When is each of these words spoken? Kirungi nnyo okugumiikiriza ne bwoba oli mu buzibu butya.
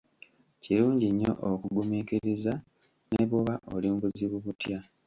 Kirungi 0.61 1.07
nnyo 1.11 1.31
okugumiikiriza 1.49 2.53
ne 3.09 3.23
bwoba 3.27 3.55
oli 3.75 3.87
mu 3.91 3.97
buzibu 4.03 4.37
butya. 4.45 4.79